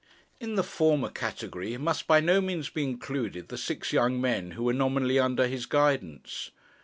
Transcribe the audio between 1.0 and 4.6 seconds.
category must by no means be included the six young men